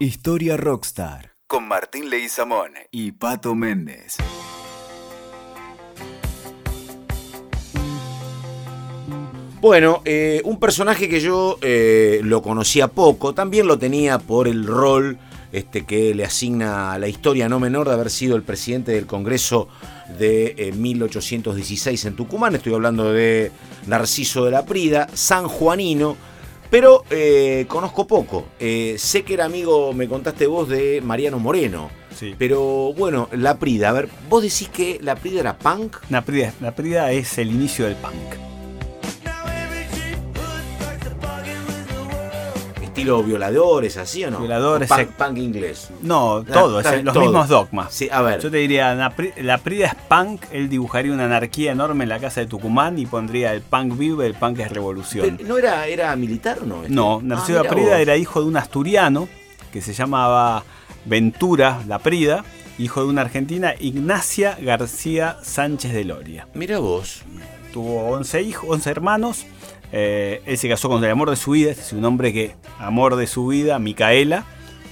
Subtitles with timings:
[0.00, 4.18] Historia Rockstar con Martín Leguizamón y Pato Méndez.
[9.60, 14.68] Bueno, eh, un personaje que yo eh, lo conocía poco, también lo tenía por el
[14.68, 15.18] rol
[15.50, 19.06] este, que le asigna a la historia no menor de haber sido el presidente del
[19.06, 19.66] Congreso
[20.16, 22.54] de 1816 eh, en Tucumán.
[22.54, 23.50] Estoy hablando de
[23.88, 25.48] Narciso de la Prida, San
[26.70, 27.04] Pero
[27.68, 28.46] conozco poco.
[28.58, 31.90] sé que era amigo, me contaste vos, de Mariano Moreno.
[32.14, 32.34] Sí.
[32.36, 35.96] Pero bueno, La Prida, a ver, vos decís que La Prida era punk.
[36.10, 38.47] La Prida, la Prida es el inicio del punk.
[42.98, 44.40] Estilo violadores, así o no?
[44.40, 44.90] Violadores.
[45.16, 45.90] Punk, inglés.
[46.02, 47.92] No, todo, los mismos dogmas.
[47.92, 48.40] Sí, a ver.
[48.40, 52.40] Yo te diría, la, Prida es punk, él dibujaría una anarquía enorme en la casa
[52.40, 55.38] de Tucumán y pondría el punk vive, el punk es revolución.
[55.44, 56.82] ¿No era, era militar o no?
[56.88, 59.28] No, Narciso ah, Prida era hijo de un asturiano
[59.72, 60.64] que se llamaba
[61.04, 62.44] Ventura La Prida,
[62.78, 66.48] hijo de una argentina, Ignacia García Sánchez de Loria.
[66.54, 67.22] Mira vos.
[67.72, 69.46] Tuvo 11 hijos, 11 hermanos
[69.92, 73.16] eh, él se casó con el amor de su vida, es un hombre que, amor
[73.16, 74.44] de su vida, Micaela,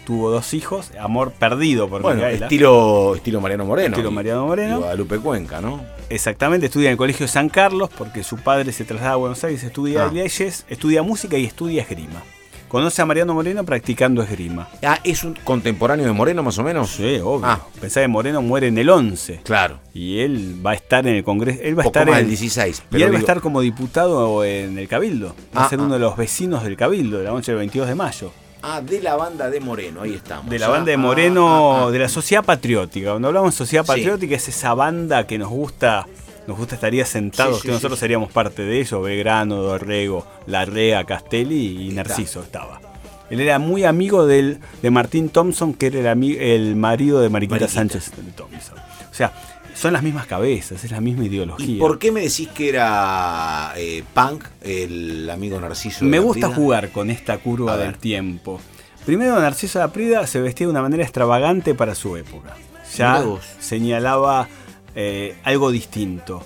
[0.07, 3.89] tuvo dos hijos, amor perdido por bueno, Estilo, estilo Mariano Moreno.
[3.89, 4.79] Estilo Mariano Moreno.
[4.79, 5.81] Guadalupe Cuenca, ¿no?
[6.09, 9.65] Exactamente, estudia en el Colegio San Carlos porque su padre se traslada a Buenos Aires,
[9.65, 10.11] estudia ah.
[10.13, 12.23] leyes, estudia música y estudia esgrima.
[12.69, 14.69] Conoce a Mariano Moreno practicando esgrima.
[14.83, 16.91] Ah, ¿es un contemporáneo de Moreno más o menos?
[16.91, 17.47] Sí, obvio.
[17.47, 17.61] Ah.
[17.81, 19.41] Pensá que Moreno muere en el 11.
[19.45, 19.79] Claro.
[19.95, 21.61] Y él va a estar en el Congreso.
[21.63, 22.83] Él va a estar en el 16.
[22.91, 25.35] y él va a estar como diputado en el Cabildo.
[25.57, 27.89] Va a ah, ser uno de los vecinos del Cabildo de la noche del 22
[27.89, 28.33] de mayo.
[28.63, 30.51] Ah, de la banda de Moreno, ahí estamos.
[30.51, 33.11] De la banda de Moreno, de la Sociedad Patriótica.
[33.11, 36.07] Cuando hablamos de Sociedad Patriótica es esa banda que nos gusta
[36.47, 41.93] nos gusta estaría sentados, que nosotros seríamos parte de ello, Belgrano, Dorrego, Larrea, Castelli y
[41.93, 42.81] Narciso estaba.
[43.29, 47.67] Él era muy amigo del, de Martín Thompson, que era el, el marido de Mariquita,
[47.67, 48.79] Sánchez Thompson.
[49.11, 49.33] O sea,
[49.75, 51.77] son las mismas cabezas, es la misma ideología.
[51.77, 56.05] ¿Y por qué me decís que era eh, punk el amigo Narciso?
[56.05, 58.61] Me gusta jugar con esta curva del tiempo.
[59.05, 62.57] Primero, Narciso de la Prida se vestía de una manera extravagante para su época.
[62.97, 63.23] Ya
[63.59, 64.49] señalaba
[64.97, 66.43] eh, algo distinto.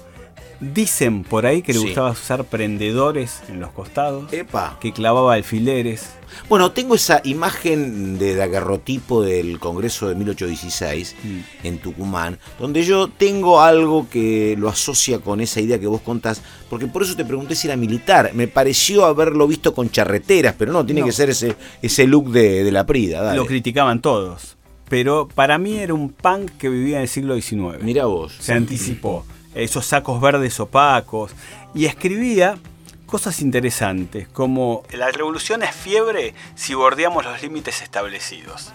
[0.61, 4.31] Dicen por ahí que le gustaba usar prendedores en los costados.
[4.31, 4.77] Epa.
[4.79, 6.11] Que clavaba alfileres.
[6.51, 11.67] Bueno, tengo esa imagen de daguerrotipo del Congreso de 1816 mm.
[11.67, 16.43] en Tucumán, donde yo tengo algo que lo asocia con esa idea que vos contás,
[16.69, 18.33] porque por eso te pregunté si era militar.
[18.35, 22.71] Me pareció haberlo visto con charreteras, pero no, tiene que ser ese, ese look de,
[22.71, 23.35] la Prida.
[23.35, 24.59] Lo criticaban todos.
[24.91, 27.81] Pero para mí era un punk que vivía en el siglo XIX.
[27.81, 28.37] Mira vos.
[28.41, 29.25] Se anticipó
[29.55, 31.33] esos sacos verdes opacos,
[31.75, 32.59] y escribía
[33.07, 38.73] cosas interesantes, como la revolución es fiebre si bordeamos los límites establecidos.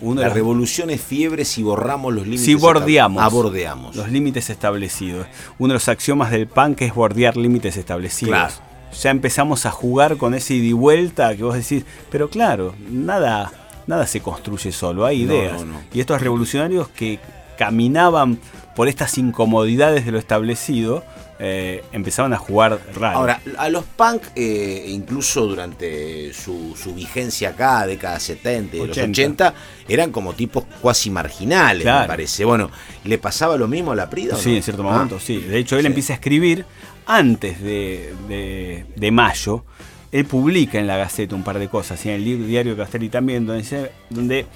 [0.00, 3.94] la revolución es fiebre si borramos los límites Si bordeamos, abordeamos.
[3.96, 5.26] los límites establecidos.
[5.58, 8.60] Uno de los axiomas del punk es bordear límites establecidos.
[9.00, 13.52] Ya empezamos a jugar con ese ida y vuelta que vos decís, pero claro, nada,
[13.86, 15.64] nada se construye solo, hay ideas.
[15.92, 17.18] y estos revolucionarios que
[17.58, 18.38] caminaban
[18.74, 21.02] por estas incomodidades de lo establecido,
[21.38, 23.18] eh, empezaban a jugar raro.
[23.18, 29.54] Ahora, a los punk, eh, incluso durante su, vigencia acá, década 70 y los 80,
[29.86, 32.44] eran como tipos cuasi marginales, me parece.
[32.44, 32.70] Bueno,
[33.04, 34.36] ¿le pasaba lo mismo a la Prida?
[34.36, 35.22] Sí, en cierto momento, ah.
[35.22, 35.38] sí.
[35.38, 36.64] De hecho, él empieza a escribir
[37.06, 39.64] antes de, de, mayo.
[40.12, 43.46] Él publica en la Gaceta un par de cosas, y en el diario Castelli también,
[43.46, 44.46] donde, donde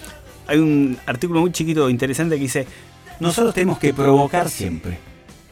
[0.47, 2.67] hay un artículo muy chiquito interesante que dice
[3.21, 4.99] nosotros tenemos que provocar siempre.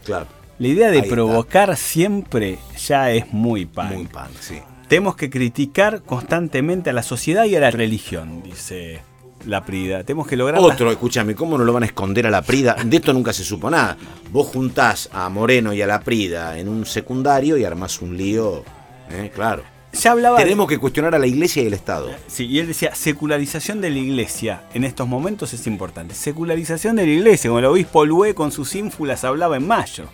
[0.05, 0.27] Claro.
[0.59, 3.95] La idea de provocar siempre ya es muy pan.
[3.95, 4.59] Muy pan, sí.
[4.89, 9.03] Tenemos que criticar constantemente a la sociedad y a la religión, dice
[9.47, 10.03] la Prida.
[10.03, 10.61] Tenemos que lograr.
[10.61, 12.75] Otro, escúchame, ¿cómo no lo van a esconder a la Prida?
[12.83, 13.99] De esto nunca se supo nada.
[14.33, 18.65] Vos juntás a Moreno y a la Prida en un secundario y armás un lío.
[19.11, 19.31] ¿eh?
[19.33, 22.11] Claro hablaba Tenemos que cuestionar a la iglesia y el Estado.
[22.27, 26.15] Sí, y él decía, secularización de la iglesia en estos momentos es importante.
[26.15, 30.09] Secularización de la iglesia, como el obispo Lué con sus ínfulas hablaba en mayo.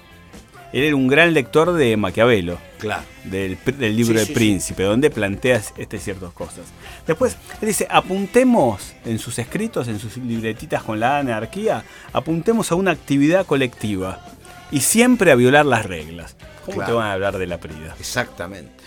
[0.73, 3.05] Él era un gran lector de Maquiavelo, claro.
[3.23, 3.57] del,
[3.97, 6.65] libro del príncipe, donde plantea este, ciertas cosas.
[7.07, 12.75] Después, él dice, apuntemos en sus escritos, en sus libretitas con la anarquía, apuntemos a
[12.75, 14.27] una actividad colectiva
[14.73, 16.35] y siempre a violar las reglas.
[16.67, 17.95] ¿Cómo te van a hablar de la prida?
[18.01, 18.84] Exactamente.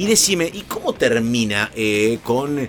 [0.00, 2.68] Y decime, ¿y cómo termina eh, con eh,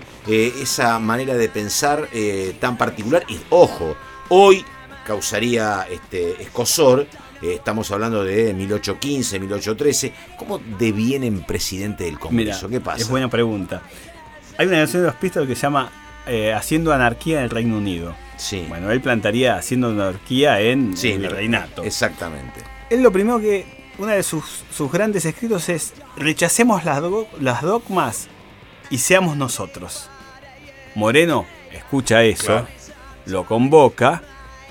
[0.60, 3.24] esa manera de pensar eh, tan particular?
[3.26, 3.96] Y ojo,
[4.28, 4.62] hoy
[5.06, 7.06] causaría este, escosor.
[7.40, 10.12] Estamos hablando de 1815, 1813.
[10.36, 12.68] ¿Cómo devienen presidente del Congreso?
[12.68, 13.00] ¿Qué pasa?
[13.00, 13.80] Es buena pregunta.
[14.58, 15.90] Hay una canción de los Pistols que se llama
[16.26, 18.14] eh, Haciendo anarquía en el Reino Unido.
[18.36, 18.66] Sí.
[18.68, 21.82] Bueno, él plantaría haciendo anarquía en Sí, el reinato.
[21.82, 22.60] Exactamente.
[22.90, 23.64] Él lo primero que,
[24.02, 24.44] uno de sus,
[24.74, 28.28] sus grandes escritos es, rechacemos las, do- las dogmas
[28.90, 30.08] y seamos nosotros.
[30.94, 32.66] Moreno escucha eso, Claro.
[33.26, 34.22] lo convoca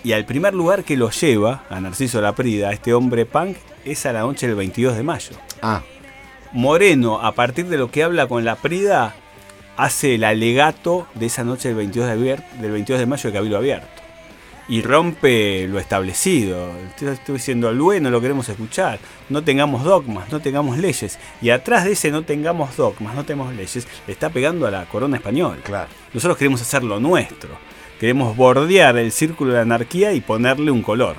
[0.04, 4.06] y al primer lugar que lo lleva, a Narciso Laprida, a este hombre punk, es
[4.06, 5.32] a la noche del 22 de mayo.
[5.62, 5.82] Ah,
[6.52, 9.16] Moreno, a partir de lo que habla con Laprida,
[9.78, 13.34] hace el alegato de esa noche del 22 de, abier- del 22 de mayo de
[13.34, 14.01] Cabildo Abierto.
[14.72, 16.72] Y rompe lo establecido.
[17.02, 19.00] Estoy diciendo, al bueno lo queremos escuchar.
[19.28, 21.20] No tengamos dogmas, no tengamos leyes.
[21.42, 24.86] Y atrás de ese no tengamos dogmas, no tengamos leyes, le está pegando a la
[24.86, 25.60] corona española.
[25.62, 25.90] claro.
[26.14, 27.50] Nosotros queremos hacer lo nuestro.
[28.00, 31.18] Queremos bordear el círculo de la anarquía y ponerle un color.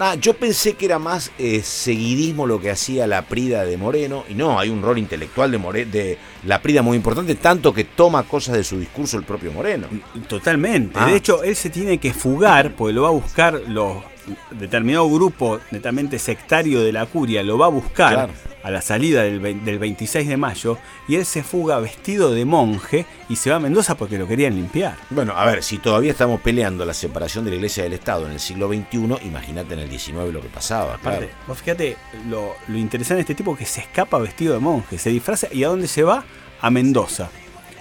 [0.00, 4.24] Ah, yo pensé que era más eh, seguidismo lo que hacía la Prida de Moreno.
[4.28, 7.84] Y no, hay un rol intelectual de, More- de la Prida muy importante, tanto que
[7.84, 9.86] toma cosas de su discurso el propio Moreno.
[10.28, 10.98] Totalmente.
[10.98, 11.06] Ah.
[11.06, 14.02] De hecho, él se tiene que fugar, porque lo va a buscar los
[14.50, 18.32] determinado grupo netamente sectario de la curia, lo va a buscar Claro.
[18.62, 20.78] a la salida del, vein- del 26 de mayo,
[21.08, 24.54] y él se fuga vestido de monje y se va a Mendoza porque lo querían
[24.54, 24.96] limpiar.
[25.10, 28.32] Bueno, a ver, si todavía estamos peleando la separación de la Iglesia del Estado en
[28.32, 30.94] el siglo XXI, imagínate en el XIX lo que pasaba.
[30.94, 31.32] Aparte, Claro.
[31.46, 31.96] vos fíjate
[32.28, 35.64] lo, lo interesante de este tipo que se escapa vestido de monje, se disfraza y
[35.64, 36.24] a dónde se va?
[36.60, 37.28] A Mendoza.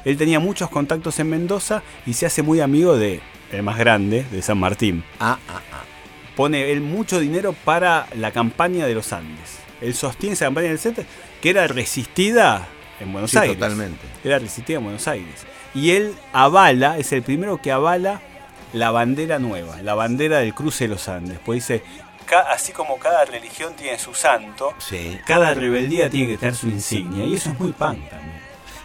[0.04, 3.22] Él tenía muchos contactos en Mendoza y se hace muy amigo de
[3.54, 5.04] el más grande, de San Martín.
[5.19, 5.84] Ah, ah, ah.
[6.36, 9.60] Pone él mucho dinero para la campaña de los Andes.
[9.82, 11.04] Él sostiene esa campaña del centro
[11.42, 12.68] que era resistida
[13.00, 13.58] en Buenos Sí, Aires.
[13.58, 14.06] totalmente.
[14.24, 15.46] Era resistida en Buenos Aires.
[15.76, 18.22] Y él avala, es el primero que avala
[18.74, 21.40] la bandera nueva, la bandera del cruce de los Andes.
[21.44, 21.84] Pues dice,
[22.26, 25.20] "Ca- así como cada religión tiene su santo, Sí.
[25.28, 27.26] cada rebeldía tiene que tener su insignia.
[27.26, 28.43] Y eso es muy punk también.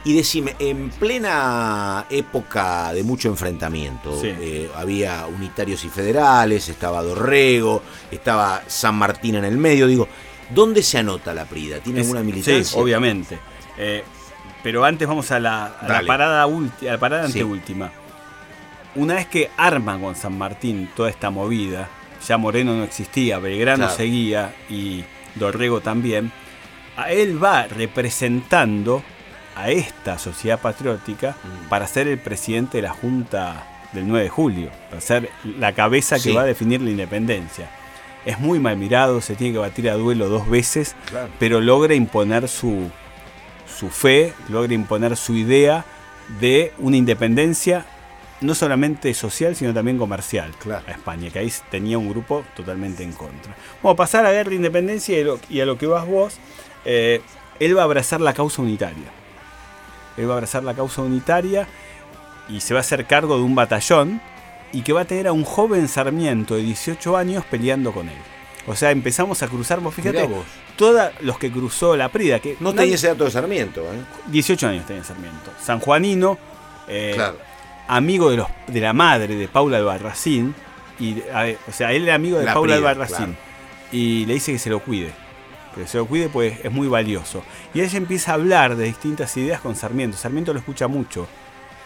[0.08, 4.28] Y decime, en plena época de mucho enfrentamiento, Sí.
[4.40, 10.08] eh, había unitarios y federales, estaba Dorrego, estaba San Martín en el medio, digo,
[10.48, 11.80] ¿dónde se anota la Prida?
[11.80, 12.64] ¿Tiene Es- alguna militancia?
[12.64, 13.38] Sí, obviamente.
[13.76, 14.02] Eh,
[14.62, 16.06] pero antes vamos a la, a la Dale.
[16.06, 17.40] parada, ulti- a la parada Sí.
[17.40, 17.92] anteúltima.
[18.94, 21.86] Una vez que arman con San Martín toda esta movida,
[22.26, 23.94] ya Moreno no existía, Belgrano Claro.
[23.94, 25.04] seguía y
[25.34, 26.32] Dorrego también,
[26.96, 29.02] a él va representando
[29.58, 31.68] a esta sociedad patriótica Mm.
[31.68, 36.16] para ser el presidente de la Junta del 9 de julio, para ser la cabeza
[36.16, 36.32] que Sí.
[36.32, 37.68] va a definir la independencia.
[38.26, 41.28] Es muy mal mirado, se tiene que batir a duelo dos veces, Claro.
[41.38, 42.90] pero logra imponer su,
[43.78, 45.84] su fe, logra imponer su idea
[46.40, 47.86] de una independencia
[48.40, 50.84] no solamente social, sino también comercial Claro.
[50.86, 53.56] a España, que ahí tenía un grupo totalmente en contra.
[53.82, 55.16] Vamos a pasar a la guerra de independencia
[55.48, 56.36] y a lo que vas vos.
[56.84, 57.20] eh,
[57.58, 59.08] él va a abrazar la causa unitaria.
[60.18, 61.66] Él va a abrazar la causa unitaria
[62.48, 64.20] y se va a hacer cargo de un batallón
[64.72, 68.18] y que va a tener a un joven Sarmiento de 18 años peleando con él.
[68.66, 70.44] O sea, empezamos a cruzar, vos fíjate, vos.
[70.76, 73.98] todos los que cruzó la Prida, que No tenía ese dato de Sarmiento, ¿eh?
[74.26, 75.52] 18 años tenía Sarmiento.
[75.58, 76.36] San Juanino,
[76.86, 77.38] eh, claro.
[77.86, 80.54] amigo de, los, de la madre de Paula Albarracín,
[81.00, 83.36] y, a ver, o sea, él era amigo de La Paula Prida, Albarracín, claro.
[83.92, 85.12] y le dice que se lo cuide,
[85.82, 87.42] que se lo cuide pues es muy valioso.
[87.74, 91.26] Y ella empieza a hablar de distintas ideas con Sarmiento, Sarmiento lo escucha mucho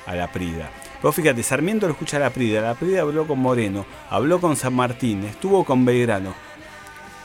[0.06, 0.70] a la Prida.
[1.00, 4.56] Pero fíjate, Sarmiento lo escucha a la Prida, la Prida habló con Moreno, habló con
[4.56, 6.32] San Martín, estuvo con Belgrano.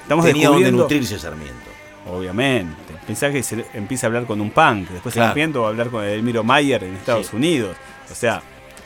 [0.04, 1.70] Estamos Tenía donde nutrirse Sarmiento.
[2.10, 2.94] Obviamente.
[3.06, 5.30] Pensá que se empieza a hablar con un punk, después Claro.
[5.30, 7.36] Sarmiento va a hablar con Edelmiro Mayer en Estados Sí.
[7.36, 7.76] Unidos.
[8.10, 8.42] O sea,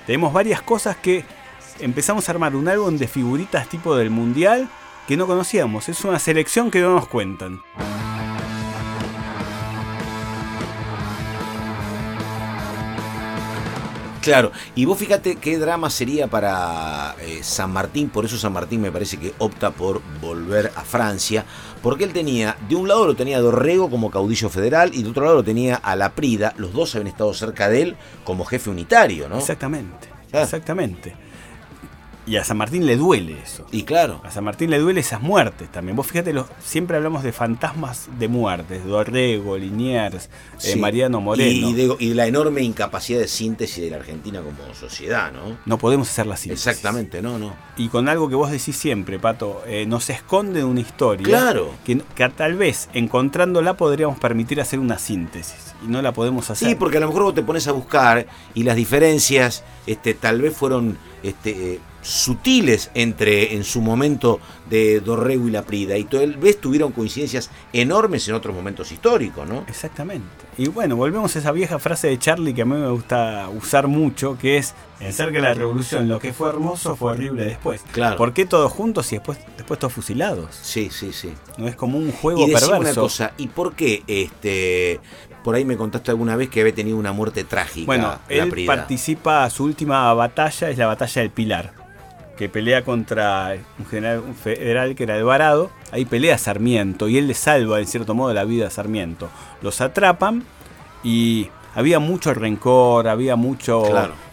[0.07, 1.23] tenemos varias cosas que
[1.79, 4.67] empezamos a armar un álbum de figuritas tipo del mundial
[5.12, 5.89] que no conocíamos.
[5.89, 7.62] Es una selección que no nos cuentan.
[14.22, 18.80] Claro, y vos fíjate qué drama sería para eh, San Martín, por eso San Martín
[18.80, 21.44] me parece que opta por volver a Francia,
[21.82, 25.10] porque él tenía, de un lado lo tenía a Dorrego como caudillo federal y de
[25.10, 28.46] otro lado lo tenía a La Prida, los dos habían estado cerca de él como
[28.46, 29.39] jefe unitario, ¿no?
[29.39, 30.08] Exactamente.
[30.30, 30.46] Claro.
[30.46, 31.30] Exactamente.
[32.31, 33.65] Y a San Martín le duele eso.
[33.73, 35.97] Y claro, A San Martín le duele esas muertes también.
[35.97, 38.85] Vos fíjate, los- siempre hablamos de fantasmas de muertes.
[38.85, 40.79] Dorrego, Liniers, eh, sí.
[40.79, 41.69] Mariano Moreno.
[41.69, 45.57] Y, de, y la enorme incapacidad de síntesis de la Argentina como sociedad, ¿no?
[45.65, 46.67] No podemos hacer la síntesis.
[46.67, 47.53] Exactamente, no, no.
[47.75, 51.25] Y con algo que vos decís siempre, Pato, eh, nos esconde una historia.
[51.25, 51.71] Claro.
[51.83, 55.73] Que, que tal vez encontrándola podríamos permitir hacer una síntesis.
[55.83, 56.69] Y no la podemos hacer.
[56.69, 60.41] Sí, porque a lo mejor vos te pones a buscar y las diferencias este, tal
[60.41, 64.39] vez fueron este, eh, sutiles entre en su momento
[64.70, 69.48] de Dorrego y la Prida y tal vez tuvieron coincidencias enormes en otros momentos históricos,
[69.48, 69.65] ¿no?
[69.67, 70.27] Exactamente.
[70.58, 73.88] Y bueno, volvemos a esa vieja frase de Charlie que a mí me gusta usar
[73.88, 77.84] mucho, que es pensar que la revolución lo que fue hermoso fue horrible después.
[77.91, 78.17] Claro.
[78.17, 80.55] ¿Por qué todos juntos y después, después todos fusilados?
[80.62, 81.34] Sí, sí, sí.
[81.58, 82.79] No es como un juego y perverso.
[82.79, 85.00] una cosa, ¿y por qué este
[85.43, 87.86] por ahí me contaste alguna vez que había tenido una muerte trágica?
[87.86, 91.81] Bueno, él participa, su última batalla es la batalla del Pilar
[92.41, 95.69] que pelea contra un general federal que era Alvarado.
[95.91, 99.29] Ahí pelea Sarmiento y él le salva en cierto modo la vida a Sarmiento.
[99.62, 100.43] Los atrapan
[101.03, 103.83] y había mucho rencor, había mucho,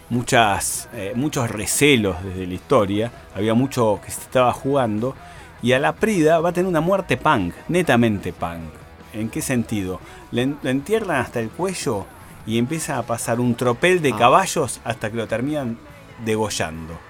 [0.09, 5.13] muchas, eh, muchos recelos desde la historia, había mucho que se estaba jugando.
[5.61, 8.71] Y a la Prida va a tener una muerte punk, netamente punk.
[9.13, 9.99] ¿En qué sentido?
[10.31, 12.07] Le, entierran hasta el cuello
[12.47, 14.17] y empieza a pasar un tropel de ah.
[14.17, 15.77] caballos hasta que lo terminan
[16.25, 17.08] degollando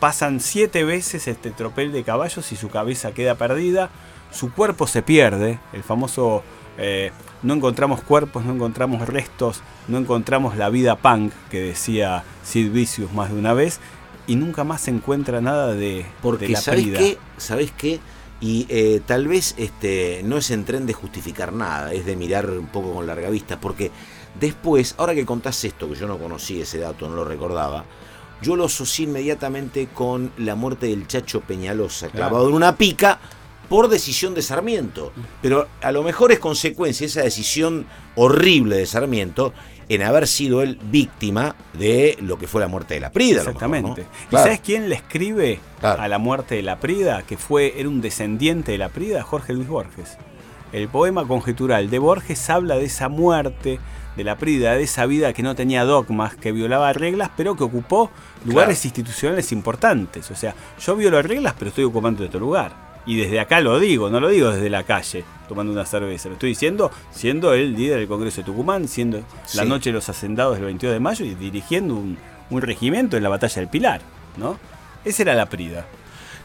[0.00, 3.90] pasan siete veces este tropel de caballos y su cabeza queda perdida,
[4.30, 6.42] su cuerpo se pierde, el famoso
[6.76, 7.10] eh,
[7.42, 13.12] no encontramos cuerpos, no encontramos restos, no encontramos la vida punk que decía Sid Vicious
[13.12, 13.80] más de una vez,
[14.26, 17.18] y nunca más se encuentra nada de, Porque la ¿sabés qué?
[17.38, 17.98] ¿Sabés qué?
[18.40, 22.48] Y eh, tal vez este, no es en tren de justificar nada, es de mirar
[22.50, 23.90] un poco con larga vista, porque
[24.38, 27.84] después, ahora que contás esto, que yo no conocí ese dato, no lo recordaba,
[28.42, 33.18] yo lo asocié inmediatamente con la muerte del Chacho Peñalosa, clavado en una pica
[33.68, 35.12] por decisión de Sarmiento.
[35.42, 39.52] Pero a lo mejor es consecuencia esa decisión horrible de Sarmiento
[39.88, 43.38] en haber sido él víctima de lo que fue la muerte de la Prida.
[43.38, 44.06] Exactamente.
[44.30, 47.22] ¿Y sabes quién le escribe a la muerte de la Prida?
[47.22, 50.18] Que fue, era un descendiente de la Prida, Jorge Luis Borges.
[50.72, 53.78] El poema conjetural de Borges habla de esa muerte
[54.18, 57.62] de la Prida, de esa vida que no tenía dogmas, que violaba reglas, pero que
[57.62, 58.10] ocupó
[58.44, 60.28] lugares institucionales importantes.
[60.32, 62.88] O sea, yo violo reglas, pero estoy ocupando otro lugar.
[63.06, 66.28] Y desde acá lo digo, no lo digo desde la calle, tomando una cerveza.
[66.28, 69.22] Lo estoy diciendo siendo el líder del Congreso de Tucumán, siendo
[69.54, 72.18] la noche de los hacendados del 22 de mayo y dirigiendo un,
[72.50, 74.00] un regimiento en la batalla del Pilar.
[74.36, 74.58] ¿no?
[75.04, 75.86] Esa era la Prida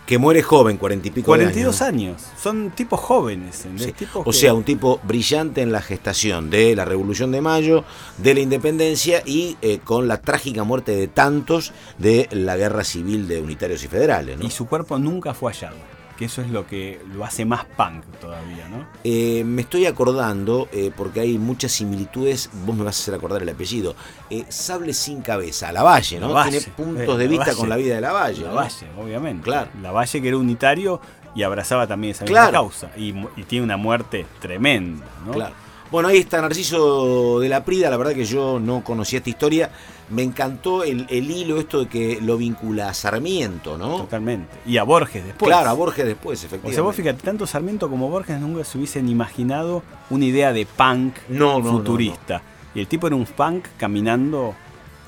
[0.05, 2.21] que muere joven, cuarenta y pico 42 años.
[2.41, 3.65] Son tipos jóvenes.
[4.13, 7.83] o sea, un tipo brillante en la gestación de la Revolución de Mayo,
[8.17, 13.27] de la Independencia y eh, con la trágica muerte de tantos de la Guerra Civil
[13.27, 14.37] de Unitarios y Federales.
[14.41, 18.05] Y su cuerpo nunca fue hallado que eso es lo que lo hace más punk
[18.21, 18.87] todavía, ¿no?
[19.03, 23.41] Eh, me estoy acordando, eh, porque hay muchas similitudes, vos me vas a hacer acordar
[23.41, 23.93] el apellido,
[24.29, 26.41] eh, Sable sin cabeza, Lavalle, ¿no?
[26.43, 28.43] Tiene puntos de vista con la vida de Lavalle.
[28.43, 29.43] Lavalle, obviamente.
[29.43, 29.69] Claro.
[29.81, 31.01] Lavalle que era unitario
[31.35, 32.89] y abrazaba también esa misma causa.
[32.95, 35.33] Y, y, tiene una muerte tremenda, ¿no?
[35.33, 35.55] Claro.
[35.93, 39.69] Bueno, ahí está Narciso de la Prida, la verdad que yo no conocía esta historia.
[40.09, 43.97] Me encantó el, hilo esto de que lo vincula a Sarmiento, ¿no?
[43.97, 44.57] Totalmente.
[44.65, 45.47] Y a Borges después.
[45.47, 46.71] Claro, a Borges después, efectivamente.
[46.71, 50.65] O sea, vos fíjate, tanto Sarmiento como Borges nunca se hubiesen imaginado una idea de
[50.65, 51.13] punk
[51.61, 52.41] futurista.
[52.73, 54.55] y el tipo era un punk caminando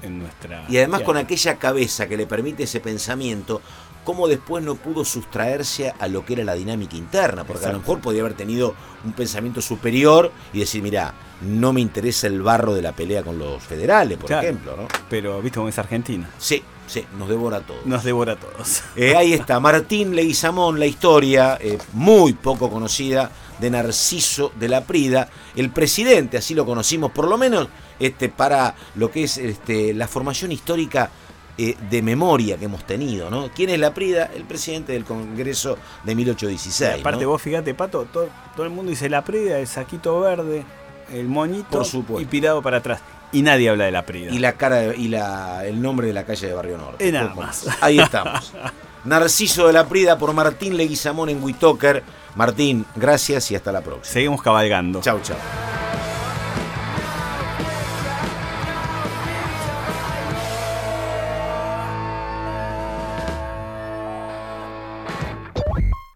[0.04, 0.66] en nuestra...
[0.70, 3.60] Y además con aquella cabeza que le permite ese pensamiento,
[4.06, 7.80] cómo después no pudo sustraerse a lo que era la dinámica interna, porque a lo
[7.80, 12.74] mejor podía haber tenido un pensamiento superior y decir, mira, no me interesa el barro
[12.74, 14.88] de la pelea con los federales, por ejemplo, ¿no?
[15.10, 16.30] Pero, ¿viste cómo es Argentina?
[16.38, 17.86] Sí, sí, nos devora a todos.
[17.86, 18.84] Nos devora a todos.
[18.96, 24.82] Eh, ahí está, Martín Leguizamón, la historia eh, muy poco conocida de Narciso de la
[24.86, 27.68] Prida, el presidente, así lo conocimos, por lo menos
[28.00, 31.10] este, para lo que es este, la formación histórica
[31.58, 33.50] eh, de memoria que hemos tenido, ¿no?
[33.56, 34.30] ¿Quién es la Prida?
[34.36, 37.00] El presidente del Congreso de 1816.
[37.00, 38.30] aparte, vos fíjate, Pato, todo,
[38.64, 40.66] el mundo dice la Prida, el saquito verde,
[41.14, 41.82] el moñito
[42.20, 43.00] y pirado para atrás.
[43.32, 44.32] Y nadie habla de la Prida.
[44.32, 47.08] Y la cara y la, el nombre de la calle de Barrio Norte.
[47.08, 47.68] Y nada más.
[47.82, 48.54] Ahí estamos.
[49.06, 52.04] Narciso de la Prida por Martín Leguizamón en Witoker.
[52.36, 54.14] Martín, gracias y hasta la próxima.
[54.14, 55.02] Seguimos cabalgando.
[55.02, 55.38] Chau, chau.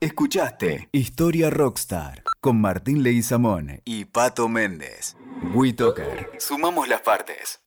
[0.02, 5.18] Escuchaste Historia Rockstar con Martín Leguizamón y Pato Méndez.
[5.54, 6.32] WeToker.
[6.38, 7.60] Sumamos las partes.